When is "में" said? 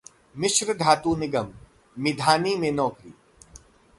2.55-2.71